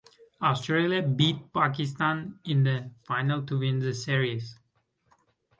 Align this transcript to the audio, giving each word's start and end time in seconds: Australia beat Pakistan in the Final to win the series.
Australia 0.41 1.03
beat 1.03 1.53
Pakistan 1.53 2.39
in 2.45 2.63
the 2.63 2.89
Final 3.03 3.43
to 3.45 3.59
win 3.59 3.77
the 3.77 3.93
series. 3.93 4.57